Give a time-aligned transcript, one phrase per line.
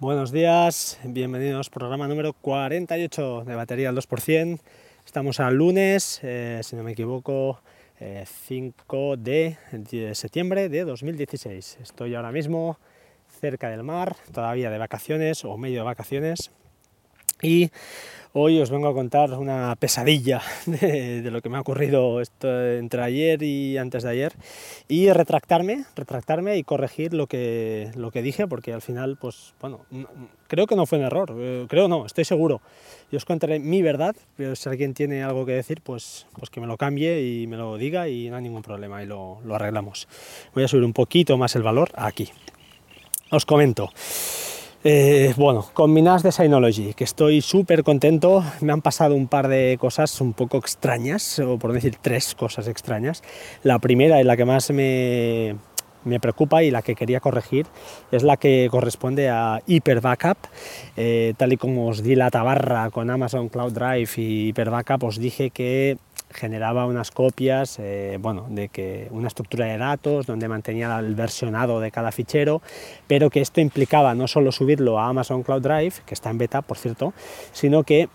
[0.00, 4.60] Buenos días, bienvenidos programa número 48 de batería al 2%.
[5.04, 7.60] Estamos al lunes, eh, si no me equivoco,
[7.98, 11.78] 5 eh, de septiembre de 2016.
[11.82, 12.78] Estoy ahora mismo
[13.40, 16.52] cerca del mar, todavía de vacaciones o medio de vacaciones.
[17.42, 17.70] Y
[18.34, 23.42] Hoy os vengo a contar una pesadilla de, lo que me ha ocurrido entre ayer
[23.42, 24.34] y antes de ayer
[24.86, 29.80] y retractarme, retractarme y corregir lo que, lo que dije porque al final, pues bueno,
[30.46, 32.60] creo que no fue un error, eh, creo no, estoy seguro.
[33.10, 36.60] Yo os contaré mi verdad, pero si alguien tiene algo que decir, pues, pues que
[36.60, 39.54] me lo cambie y me lo diga y no hay ningún problema y lo, lo
[39.54, 40.06] arreglamos.
[40.54, 42.28] Voy a subir un poquito más el valor aquí.
[43.30, 43.90] Os comento.
[44.90, 49.48] Eh, bueno, con Minas de Synology, que estoy súper contento, me han pasado un par
[49.48, 53.22] de cosas un poco extrañas, o por decir tres cosas extrañas.
[53.62, 55.56] La primera y la que más me,
[56.04, 57.66] me preocupa y la que quería corregir
[58.10, 60.38] es la que corresponde a Hyper Backup.
[60.96, 65.04] Eh, tal y como os di la tabarra con Amazon Cloud Drive y Hyper Backup,
[65.04, 65.98] os dije que
[66.30, 71.80] generaba unas copias, eh, bueno, de que una estructura de datos donde mantenía el versionado
[71.80, 72.62] de cada fichero,
[73.06, 76.62] pero que esto implicaba no solo subirlo a Amazon Cloud Drive, que está en beta,
[76.62, 77.12] por cierto,
[77.52, 78.08] sino que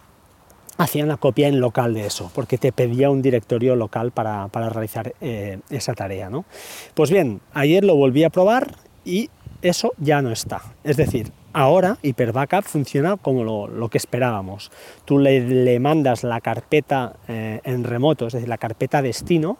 [0.77, 5.13] hacía una copia en local de eso, porque te pedía un directorio local para, realizar
[5.21, 6.29] eh, esa tarea.
[6.29, 6.45] ¿no?
[6.93, 8.75] Pues bien, ayer lo volví a probar
[9.05, 9.29] y
[9.61, 10.61] eso ya no está.
[10.83, 14.71] Es decir, ahora Hyper Backup funciona como lo, que esperábamos.
[15.05, 19.57] Tú le, mandas la carpeta eh, en remoto, es decir, la carpeta destino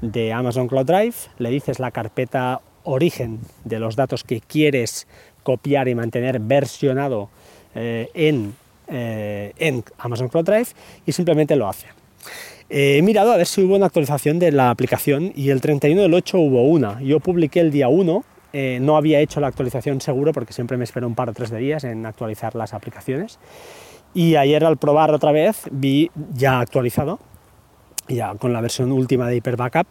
[0.00, 5.06] de Amazon Cloud Drive, le dices la carpeta origen de los datos que quieres
[5.42, 7.28] copiar y mantener versionado
[7.74, 8.54] eh, en,
[8.88, 10.68] eh, en Amazon Cloud Drive
[11.04, 11.86] y simplemente lo hace.
[12.68, 16.14] he mirado a ver si hubo una actualización de la aplicación y el 31 del
[16.14, 17.00] 8 hubo una.
[17.00, 20.84] Yo publiqué el día 1 eh, no había hecho la actualización seguro porque siempre me
[20.84, 23.38] espero un par o tres de días en actualizar las aplicaciones.
[24.14, 27.18] Y ayer al probar otra vez vi ya actualizado,
[28.08, 29.88] ya con la versión última de Hyper Backup,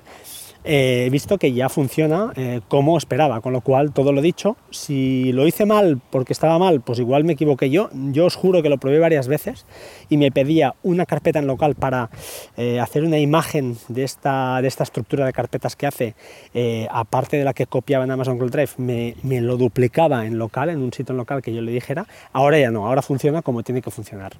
[0.65, 5.31] he visto que ya funciona eh, como esperaba, con lo cual todo lo dicho, si
[5.31, 8.69] lo hice mal porque estaba mal, pues igual me equivoqué yo, yo os juro que
[8.69, 9.65] lo probé varias veces
[10.09, 12.09] y me pedía una carpeta en local para
[12.57, 16.15] eh, hacer una imagen de esta, de esta estructura de carpetas que hace,
[16.53, 20.39] eh, aparte de la que copiaba en Amazon Google Drive, me, me, lo duplicaba en
[20.39, 23.43] local, en un sitio en local que yo le dijera, ahora ya no, ahora funciona
[23.43, 24.33] como tiene que funcionar.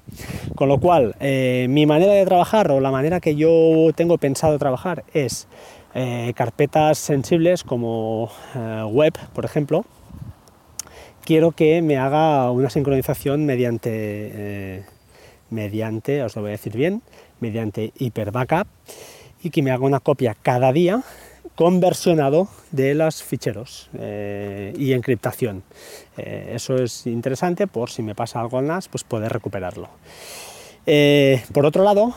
[0.56, 5.03] Con lo cual, mi manera de trabajar o la manera que yo tengo pensado trabajar
[5.14, 5.47] es
[5.98, 9.86] eh, carpetas sensibles como eh, web, por ejemplo,
[11.24, 14.84] quiero que me haga una sincronización mediante, eh,
[15.50, 17.02] mediante, os lo voy a decir bien,
[17.40, 18.68] mediante Hyper Backup
[19.42, 21.02] y que me haga una copia cada día
[21.56, 25.64] conversionado de los ficheros y encriptación.
[26.18, 29.88] eso es interesante por si me pasa algo en NAS, pues poder recuperarlo.
[31.54, 32.14] por otro lado,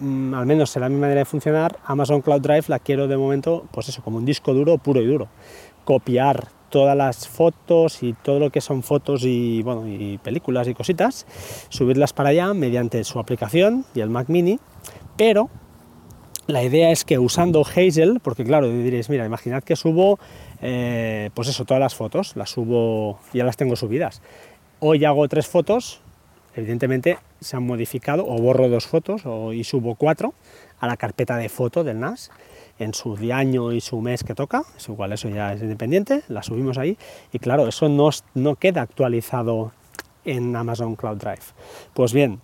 [0.00, 3.66] Mm, al menos será mi manera de funcionar, Amazon Cloud Drive la quiero de momento,
[3.72, 5.28] pues eso, como un disco duro puro y duro.
[5.84, 10.74] Copiar todas las fotos y todo lo que son fotos y, bueno, y películas y
[10.74, 11.26] cositas,
[11.68, 14.60] subirlas para allá mediante su aplicación y el Mac Mini,
[15.16, 15.48] pero
[16.46, 20.18] la idea es que usando Hazel, porque claro, diréis, mira, imaginad que subo,
[20.62, 24.22] eh, pues eso, todas las fotos, las subo, ya las tengo subidas.
[24.80, 26.00] Hoy hago tres fotos,
[26.54, 30.34] evidentemente se han modificado o borro dos fotos o, y subo cuatro
[30.80, 32.30] a la carpeta de foto del NAS
[32.78, 36.42] en su año y su mes que toca, es igual eso ya es independiente, la
[36.42, 36.96] subimos ahí
[37.32, 39.72] y claro, eso no, no queda actualizado
[40.24, 41.42] en Amazon Cloud Drive.
[41.94, 42.40] Pues bien,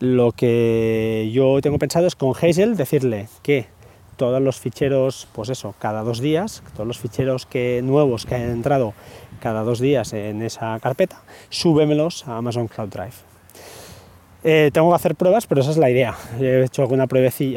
[0.00, 3.66] lo que yo tengo pensado es con Hazel decirle que
[4.16, 8.50] todos los ficheros, pues eso, cada dos días, todos los ficheros que, nuevos que hayan
[8.50, 8.94] entrado
[9.40, 13.35] cada dos días en esa carpeta, súbemelos a Amazon Cloud Drive.
[14.48, 16.14] Eh, tengo que hacer pruebas, pero esa es la idea.
[16.38, 17.08] He hecho alguna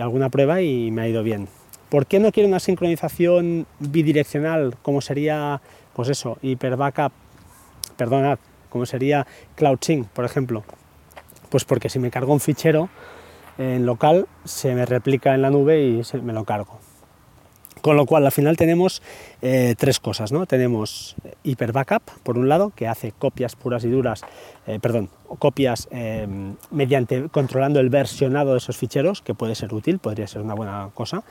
[0.01, 1.47] alguna prueba y me ha ido bien.
[1.88, 5.62] ¿Por qué no quiero una sincronización bidireccional como sería,
[5.94, 7.12] pues eso, Hyper Backup,
[7.95, 8.39] perdonad,
[8.71, 10.63] como sería Cloud Sync, por ejemplo?
[11.50, 12.89] Pues porque si me cargo un fichero
[13.59, 16.80] en local, se me replica en la nube y me lo cargo.
[17.81, 19.02] Con lo cual, al final tenemos
[19.42, 20.46] eh, tres cosas, ¿no?
[20.46, 24.22] Tenemos Hyper Backup, por un lado, que hace copias puras y duras,
[24.68, 25.10] eh, perdón,
[25.40, 30.42] copias em, mediante controlando el versionado de esos ficheros, que puede ser útil, podría ser
[30.42, 31.24] una buena cosa.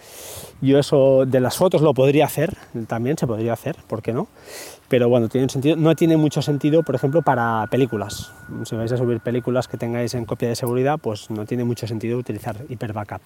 [0.61, 2.56] Yo eso de las fotos lo podría hacer,
[2.87, 4.29] también se podría hacer, ¿por qué no?
[4.89, 8.33] Pero bueno, tiene sentido, no tiene mucho sentido, por ejemplo, para películas.
[8.65, 11.87] Si vais a subir películas que tengáis en copia de seguridad, pues no tiene mucho
[11.87, 13.21] sentido utilizar Hyper Backup.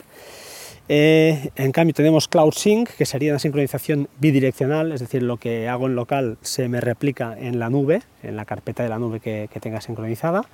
[0.88, 5.68] Eh, en cambio tenemos Cloud Sync, que sería una sincronización bidireccional, es decir, lo que
[5.68, 9.20] hago en local se me replica en la nube, en la carpeta de la nube
[9.20, 10.44] que, tenga sincronizada.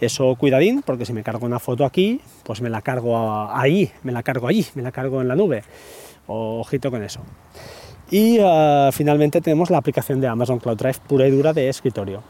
[0.00, 4.12] Eso cuidadín, porque si me cargo una foto aquí, pues me la cargo ahí, me
[4.12, 5.62] la cargo allí, me la cargo en la nube.
[6.26, 7.20] Ojito con eso.
[8.10, 12.22] Y ah, finalmente tenemos la aplicación de Amazon Cloud Drive pura y dura de escritorio.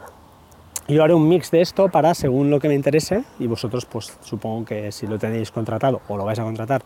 [0.91, 4.11] Yo haré un mix de esto para según lo que me interese y vosotros pues
[4.25, 6.83] supongo que si lo tenéis contratado o lo vais a contratar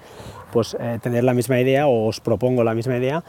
[0.53, 3.23] pues eh, tener la misma idea o os propongo la misma idea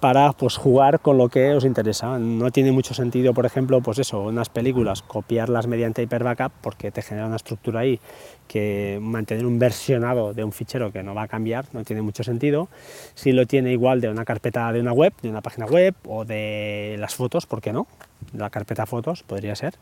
[0.00, 2.18] para pues jugar con lo que os interesa.
[2.18, 6.90] No tiene mucho sentido por ejemplo pues eso, unas películas copiarlas mediante hyper backup porque
[6.90, 8.00] te genera una estructura ahí
[8.48, 12.24] que mantener un versionado de un fichero que no va a cambiar no tiene mucho
[12.24, 12.68] sentido.
[13.14, 16.24] Si lo tiene igual de una carpeta de una web, de una página web o
[16.24, 17.86] de las fotos, ¿por qué no?
[18.32, 19.74] La carpeta fotos, podría ser.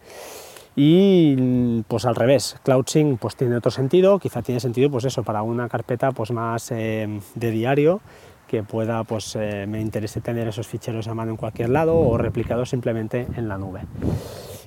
[0.77, 5.43] Y pues al revés, CloudSync pues tiene otro sentido, quizá tiene sentido pues eso, para
[5.43, 8.01] una carpeta pues más eh, de diario,
[8.47, 12.17] que pueda pues eh, me interese tener esos ficheros a mano en cualquier lado o
[12.19, 13.81] replicados simplemente en la nube.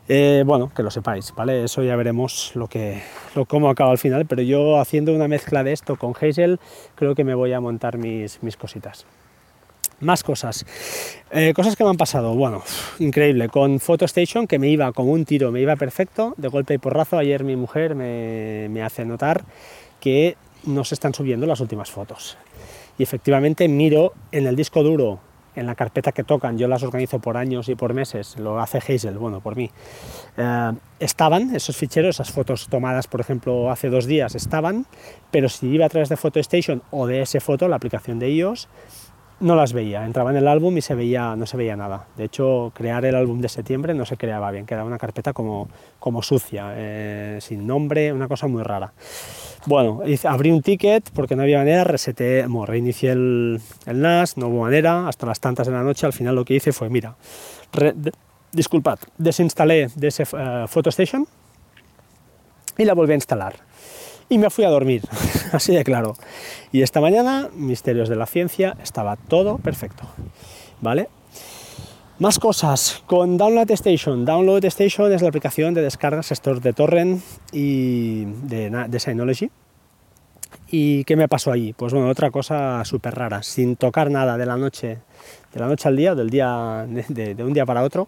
[0.10, 1.64] Eh, bueno, que lo sepáis, ¿vale?
[1.64, 3.02] Eso ya veremos lo que,
[3.36, 6.60] lo, cómo acaba al final, pero yo haciendo una mezcla de esto con Hazel,
[6.96, 9.06] creo que me voy a montar mis, mis cositas.
[10.04, 10.66] Más cosas.
[11.32, 12.36] Eh, cosas que me han pasado.
[12.36, 12.62] Bueno,
[13.00, 13.48] increíble.
[13.48, 17.18] Con PhotoStation, que me iba como un tiro, me iba perfecto, de golpe y porrazo.
[17.18, 19.46] Ayer mi mujer me, hace notar
[20.02, 20.36] que
[20.66, 22.38] no se están subiendo las últimas fotos.
[22.98, 25.20] Y efectivamente miro en el disco duro,
[25.56, 28.80] en la carpeta que tocan, yo las organizo por años y por meses, lo hace
[28.80, 29.72] Hazel, bueno, por mí.
[30.36, 34.86] Eh, estaban esos ficheros, esas fotos tomadas, por ejemplo, hace dos días, estaban,
[35.32, 38.68] pero si iba a través de PhotoStation o de ese foto, la aplicación de iOS,
[39.40, 42.08] no las veía, entraba en el álbum y se veía, no se veía nada.
[42.16, 45.68] De hecho, crear el álbum de septiembre no se creaba bien, quedaba una carpeta como,
[46.00, 48.94] como sucia, eh, sin nombre, una cosa muy rara.
[49.66, 54.48] Bueno, abrí un ticket porque no había manera, reseté, bueno, reinicié el, el, NAS, no
[54.48, 57.16] hubo manera, hasta las tantas de la noche, al final lo que hice fue, mira,
[58.52, 61.28] disculpad, desinstalé de ese uh, PhotoStation
[62.78, 63.73] y la volví a instalar
[64.30, 65.04] y me fui a dormir,
[65.52, 66.16] así de claro.
[66.72, 70.04] Y esta mañana, misterios de la ciencia, estaba todo perfecto,
[70.82, 71.10] ¿vale?
[72.20, 74.24] Más cosas con Download Station.
[74.24, 76.32] Download Station es la aplicación de descargas
[76.62, 77.22] de torrent
[77.52, 79.50] y de, de Synology.
[80.70, 81.74] ¿Y qué me pasó allí?
[81.74, 85.00] Pues bueno, otra cosa súper rara, sin tocar nada de la noche,
[85.54, 88.08] de la noche al día, del día de un día para otro,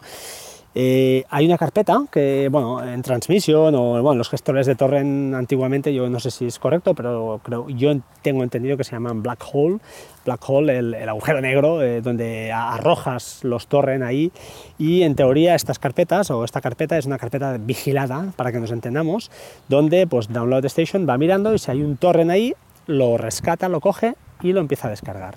[0.77, 5.93] eh, hay una carpeta que, bueno, en transmisión o bueno, los gestores de torrent antiguamente,
[5.93, 9.41] yo no sé si es correcto, pero creo, yo tengo entendido que se llaman black
[9.53, 9.77] hole,
[10.25, 14.33] black hole, el, agujero negro, eh, donde arrojas los torrent ahí
[14.77, 18.71] y en teoría estas carpetas o esta carpeta es una carpeta vigilada, para que nos
[18.71, 19.31] entendamos,
[19.69, 22.53] donde pues Download Station va mirando y si hay un torrent ahí,
[22.85, 25.35] lo rescata, lo coge y lo empieza a descargar.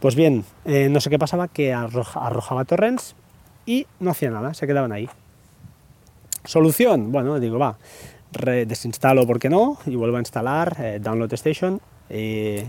[0.00, 3.16] Pues bien, eh, no sé qué pasaba, que arrojaba torrents,
[3.66, 5.08] y no hacía nada, se quedaban ahí.
[6.44, 7.76] Solución, bueno, digo, va,
[8.66, 11.80] desinstalo porque no y vuelvo a instalar eh, Download Station.
[12.08, 12.64] Eh,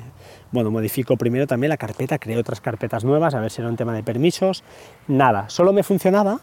[0.51, 3.77] bueno, modifico primero también la carpeta, creo otras carpetas nuevas, a ver si era un
[3.77, 4.63] tema de permisos.
[5.07, 6.41] Nada, solo me funcionaba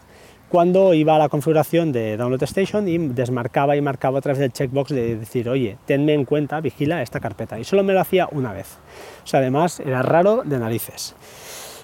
[0.49, 4.51] cuando iba a la configuración de Download Station y desmarcaba y marcaba a través del
[4.51, 7.59] checkbox de decir, oye, tenme en cuenta, vigila esta carpeta.
[7.59, 8.77] Y solo me lo hacía una vez.
[9.23, 11.15] O sea, además era raro de narices.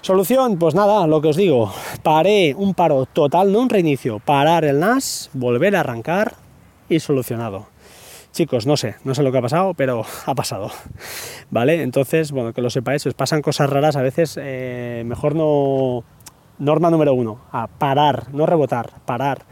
[0.06, 1.72] Solución, pues nada, lo que os digo,
[2.04, 6.34] paré un paro total, no un reinicio, parar el NAS, volver a arrancar
[6.88, 7.66] y solucionado.
[8.30, 10.70] Chicos, no sé, no sé lo que ha pasado, pero ha pasado.
[11.50, 11.82] ¿Vale?
[11.82, 16.04] Entonces, bueno, que lo sepáis, os pasan cosas raras a veces, eh, mejor no...
[16.60, 19.42] Norma número uno, a parar, no rebotar, parar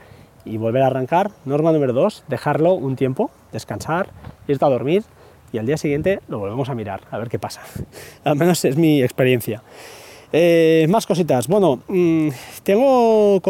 [0.44, 1.32] y volver a arrancar.
[1.44, 4.11] Norma número dos, dejarlo un tiempo, descansar,
[4.46, 5.02] irte a dormir
[5.52, 7.62] y al día siguiente lo volvemos a mirar, a ver qué pasa.
[8.25, 9.61] Al menos es mi experiencia.
[10.36, 11.46] Eh, más cositas.
[11.46, 12.28] Bueno, mm,
[12.64, 13.40] tengo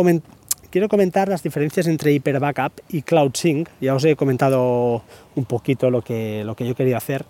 [0.71, 3.71] quiero comentar las diferencias entre Hyper Backup y Cloud Sync.
[3.81, 5.01] Ya os he comentado
[5.35, 7.25] un poquito lo que, lo que yo quería hacer.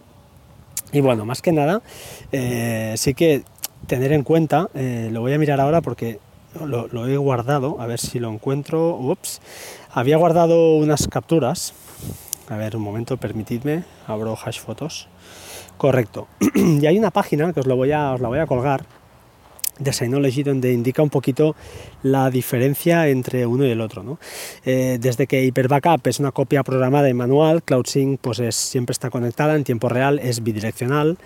[0.93, 1.83] Y bueno, más que nada,
[2.33, 3.45] eh, sí que
[3.87, 6.19] tener en cuenta, eh, lo voy a mirar ahora porque
[6.67, 8.97] lo, lo, he guardado, a ver si lo encuentro.
[8.97, 9.41] Ups,
[9.93, 11.75] había guardado unas capturas.
[12.49, 15.07] A ver, un momento, permitidme, abro hash fotos.
[15.77, 16.27] Correcto.
[16.57, 18.85] y hay una página que os, lo voy a, os la voy a colgar
[19.79, 21.55] de Synology donde indica un poquito
[22.03, 24.03] la diferencia entre uno y el otro.
[24.03, 24.19] ¿no?
[24.65, 28.93] Eh, desde que Hyper Backup es una copia programada y manual, CloudSync pues es, siempre
[28.93, 31.19] está conectada en tiempo real, es bidireccional.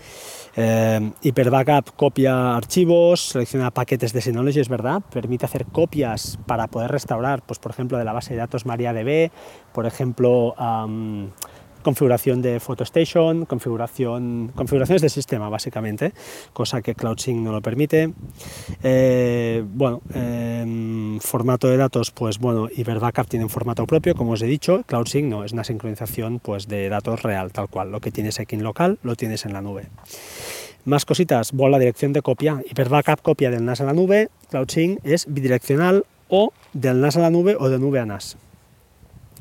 [0.56, 6.66] Eh, Hyper Backup copia archivos, selecciona paquetes de Synology, es verdad, permite hacer copias para
[6.66, 9.30] poder restaurar, pues por ejemplo, de la base de datos MariaDB,
[9.72, 10.54] por ejemplo,
[11.88, 16.12] configuración de PhotoStation, configuración, configuraciones de sistema básicamente,
[16.52, 18.12] cosa que CloudSync no lo permite.
[18.82, 22.68] Eh, bueno, em, formato de datos, pues bueno,
[23.00, 26.68] Backup tiene un formato propio, como os he dicho, CloudSync no, es una sincronización pues
[26.68, 29.62] de datos real, tal cual, lo que tienes aquí en local lo tienes en la
[29.62, 29.86] nube.
[30.84, 35.00] Más cositas, bueno, la dirección de copia, Backup copia del NAS a la nube, CloudSync
[35.04, 38.36] es bidireccional o del NAS a la nube o de nube a NAS.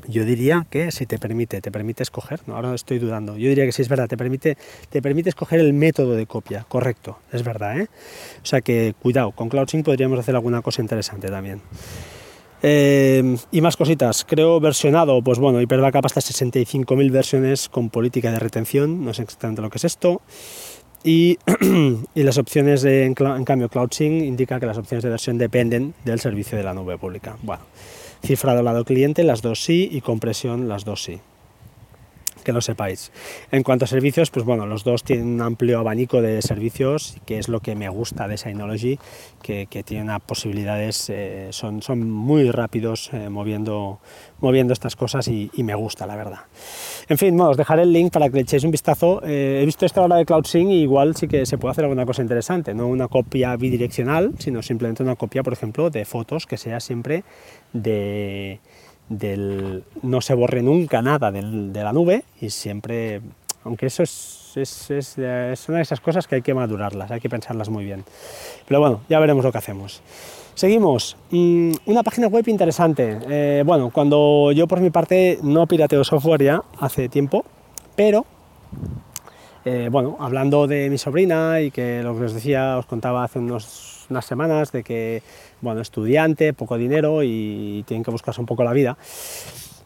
[0.08, 3.66] Yo diría que si te permite, te permite escoger, no, ahora estoy dudando, yo diría
[3.66, 4.56] que sí es verdad, te permite,
[4.88, 7.88] te permite escoger el método de copia, correcto, es verdad, ¿eh?
[8.42, 11.60] O sea que cuidado, con CloudSync podríamos hacer alguna cosa interesante también.
[12.62, 18.38] Eh, y más cositas, creo versionado, pues bueno, Hyperbackup hasta 65.000 versiones con política de
[18.38, 20.22] retención, no sé exactamente lo que es esto.
[21.04, 21.38] Y,
[22.14, 25.94] y las opciones, de, en, en cambio, CloudSync indica que las opciones de versión dependen
[26.04, 27.36] del servicio de la nube pública.
[27.42, 27.62] Bueno,
[28.22, 31.20] Cifrado lado cliente, las dos sí, y compresión, las dos sí
[32.48, 33.12] que lo sepáis.
[33.52, 37.38] En cuanto a servicios, pues bueno, los dos tienen un amplio abanico de servicios, que
[37.38, 38.98] es lo que me gusta de Synology,
[39.42, 43.98] que, que tienen posibilidades, eh, son, muy rápidos eh, moviendo,
[44.40, 46.38] moviendo estas cosas y, me gusta, la verdad.
[47.06, 49.20] En fin, os dejaré el link para que le echéis un vistazo.
[49.26, 52.06] Eh, he visto esta hora de CloudSync y igual sí que se puede hacer alguna
[52.06, 56.56] cosa interesante, no una copia bidireccional, sino simplemente una copia, por ejemplo, de fotos que
[56.56, 57.24] sea siempre
[57.74, 58.58] de
[59.08, 63.20] del no se borre nunca nada de la nube y siempre,
[63.64, 67.28] aunque eso es, es, es, una de esas cosas que hay que madurarlas, hay que
[67.28, 68.04] pensarlas muy bien.
[68.66, 70.02] Pero bueno, ya veremos lo que hacemos.
[70.54, 71.16] Seguimos.
[71.30, 73.18] Mm, una página web interesante.
[73.28, 77.44] Eh, bueno, cuando yo por mi parte no pirateo software ya hace tiempo,
[77.94, 78.26] pero
[79.70, 83.38] eh, bueno, hablando de mi sobrina y que lo que os decía, os contaba hace
[83.38, 85.22] unas semanas de que
[85.60, 88.96] bueno, estudiante, poco dinero y tienen que buscarse un poco la vida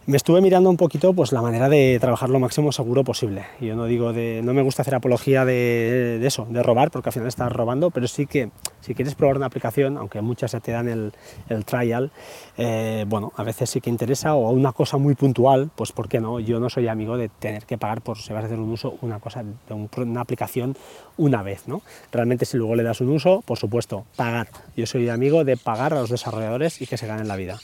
[0.07, 3.45] me estuve mirando un poquito pues la manera de trabajar lo máximo seguro posible.
[3.61, 7.13] Yo no digo de, no me gusta hacer apología de, eso, de robar, porque al
[7.13, 10.73] final estás robando, pero sí que si quieres probar una aplicación, aunque muchas ya te
[10.73, 11.13] dan el,
[11.49, 12.11] el trial,
[12.59, 16.21] eh, bueno, a veces sí que interesa o una cosa muy puntual, pues ¿por qué
[16.21, 16.41] no?
[16.41, 18.97] Yo no soy amigo de tener que pagar por si vas a hacer un uso
[19.03, 20.77] una cosa de una aplicación
[21.17, 21.83] una vez, ¿no?
[22.11, 24.49] Realmente si luego le das un uso, por supuesto, pagar.
[24.77, 27.59] Yo soy amigo de pagar a los desarrolladores y que se ganen la vida.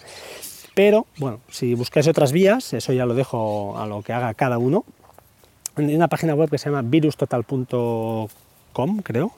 [0.78, 4.58] Pero, bueno, si buscáis otras vías, eso ya lo dejo a lo que haga cada
[4.58, 4.84] uno.
[5.74, 8.28] Hay una página web que se llama virustotal.com,
[9.02, 9.32] creo,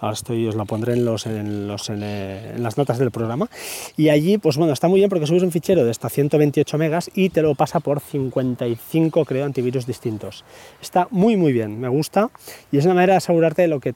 [0.00, 3.50] ahora estoy, os la pondré en, los, eh, en, las notas del programa,
[3.98, 7.10] y allí, pues bueno, está muy bien porque subes un fichero de hasta 128 megas
[7.14, 10.46] y te lo pasa por 55, creo, antivirus distintos.
[10.80, 12.30] Está muy, muy bien, me gusta,
[12.72, 13.92] y es una manera de asegurarte de lo que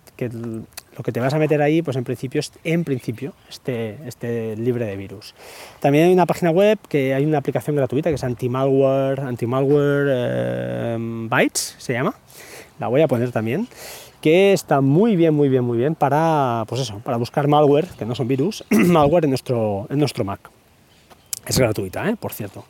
[0.96, 4.86] lo que te vas a meter ahí, pues en principio, en principio esté, esté libre
[4.86, 5.34] de virus.
[5.80, 10.96] También hay una página web que hay una aplicación gratuita que es anti-malware, anti-malware eh,
[10.98, 12.14] bytes, se llama.
[12.78, 13.68] La voy a poner también
[14.24, 18.06] que está muy bien, muy bien, muy bien para, pues eso, para buscar malware, que
[18.06, 20.50] no son virus, malware en nuestro, en nuestro Mac.
[21.46, 22.16] Es gratuita, ¿eh?
[22.16, 22.64] por cierto.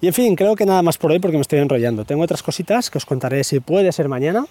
[0.00, 2.06] Y en fin, creo que nada más por hoy porque me estoy enrollando.
[2.06, 4.46] Tengo otras cositas que os contaré si puede ser mañana.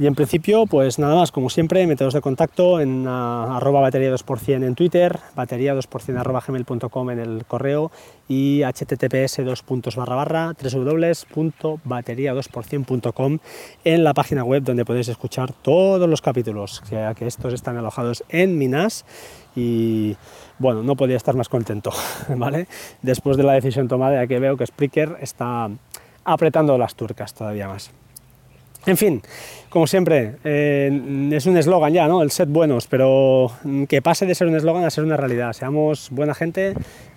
[0.00, 4.14] Y en principio, pues nada más, como siempre, métodos de contacto en uh, arroba batería
[4.14, 7.90] 2% en Twitter, batería 2% arroba gmail.com en el correo
[8.28, 13.38] y https dos puntos barra barra www.batería2%.com
[13.84, 18.22] en la página web donde podéis escuchar todos los capítulos, ya que estos están alojados
[18.28, 19.04] en Minas
[19.56, 20.16] y
[20.60, 21.90] bueno, no podía estar más contento,
[22.36, 22.68] ¿vale?
[23.02, 25.68] Después de la decisión tomada, ya que veo que Spreaker está
[26.24, 27.90] apretando las turcas todavía más.
[28.88, 29.20] En fin,
[29.68, 32.22] como siempre, eh, es un eslogan ya, ¿no?
[32.22, 33.52] El set buenos, pero
[33.86, 35.52] que pase de ser un eslogan a ser una realidad.
[35.52, 36.72] Seamos buena gente,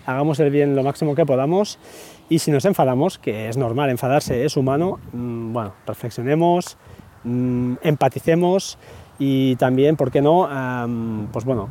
[0.06, 1.80] hagamos el bien lo máximo que podamos
[2.28, 6.78] y si nos enfadamos, que es normal, enfadarse es humano, mm, bueno, reflexionemos,
[7.24, 8.78] mm, empaticemos
[9.18, 10.50] y también, ¿por qué no?
[11.32, 11.70] pues bueno,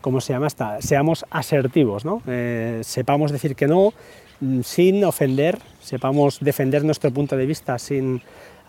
[0.00, 0.46] ¿cómo se llama?
[0.46, 0.80] esta?
[0.80, 2.22] seamos asertivos, ¿no?
[2.26, 3.92] Eh, sepamos decir que no
[4.40, 8.22] mm, sin ofender, sepamos defender nuestro punto de vista sin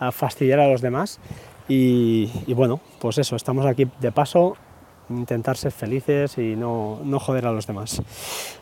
[0.07, 1.19] a fastidiar a los demás.
[1.67, 4.57] Y, bueno, pues eso, estamos aquí de paso,
[5.09, 8.01] intentar ser felices y no, no, joder a los demás.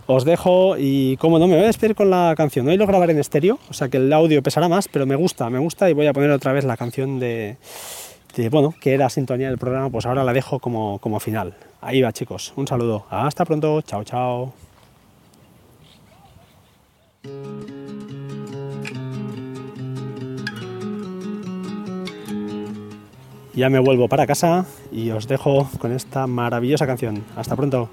[0.06, 2.68] Os dejo y como no, me voy a despedir con la canción.
[2.68, 5.50] Hoy lo grabaré en estéreo, o sea que el audio pesará más, pero me gusta,
[5.50, 7.58] me gusta y voy a poner otra vez la canción de,
[8.36, 11.56] de bueno, que era sintonía del programa, pues ahora la dejo como, como final.
[11.82, 14.54] Ahí va chicos, un saludo, hasta pronto, chao chao.
[23.54, 27.24] Ya me vuelvo para casa y os dejo con esta maravillosa canción.
[27.36, 27.90] Hasta pronto.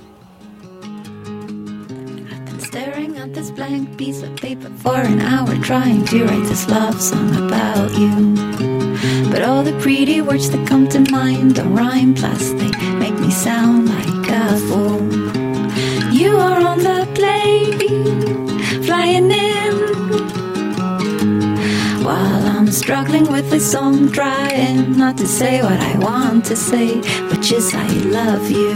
[23.08, 26.96] Struggling with this song, trying not to say what I want to say,
[27.30, 28.74] which is I love you.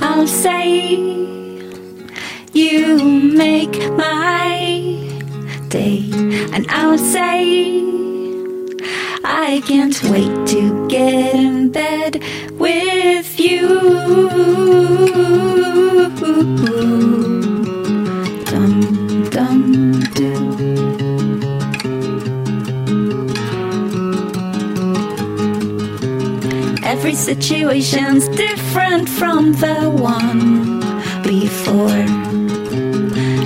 [0.00, 0.94] I'll say.
[2.52, 4.54] You make my
[5.68, 6.10] day,
[6.52, 7.82] and I'll say,
[9.24, 11.29] I can't wait to get
[27.34, 30.80] situation's different from the one
[31.22, 32.04] before.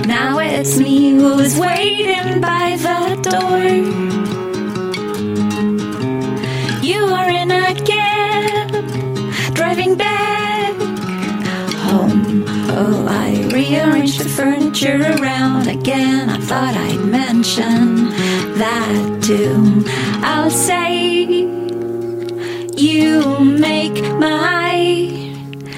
[0.07, 3.61] Now it's me who's waiting by the door.
[6.81, 8.71] You are in a cab,
[9.53, 10.73] driving back
[11.85, 12.43] home.
[12.69, 16.31] Oh, I rearranged the furniture around again.
[16.31, 18.09] I thought I'd mention
[18.57, 19.83] that too.
[20.23, 21.64] I'll say,
[22.77, 24.75] You make my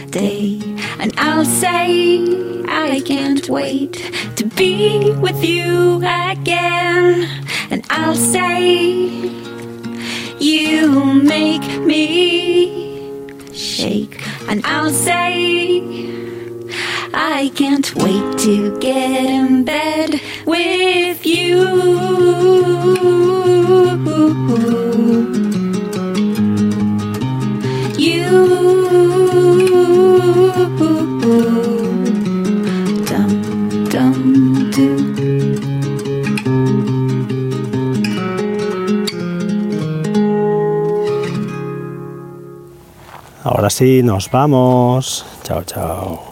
[0.10, 0.60] day,
[1.00, 2.24] and I'll say,
[2.68, 3.94] I can't wait
[4.36, 7.30] to be with you again.
[7.70, 8.82] And I'll say,
[10.40, 13.14] You make me
[13.54, 14.20] shake.
[14.50, 15.82] And I'll say,
[17.14, 21.68] I can't wait to get in bed with you.
[43.58, 45.26] Ahora sí, nos vamos.
[45.42, 46.27] Chao, chao.